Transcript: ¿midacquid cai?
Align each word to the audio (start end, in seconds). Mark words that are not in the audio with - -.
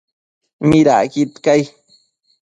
¿midacquid 0.69 1.31
cai? 1.45 1.61